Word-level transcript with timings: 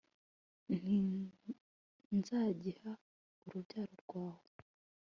nti 0.75 0.97
'nzagiha 2.15 2.91
urubyaro 3.45 3.93
rwawe 4.03 4.49